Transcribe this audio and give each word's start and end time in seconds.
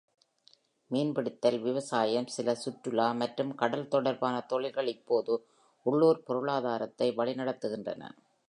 மீன்பிடித்தல், 0.91 1.57
விவசாயம், 1.61 2.27
சில 2.27 2.55
சுற்றுலா 2.55 3.11
மற்றும் 3.11 3.55
கடல் 3.55 3.87
தொடர்பான 3.87 4.41
தொழில்கள் 4.47 4.87
இப்போது 4.87 5.35
உள்ளூர் 5.85 6.23
பொருளாதாரத்தை 6.23 7.09
வழிநடத்துகின்றன. 7.11 8.03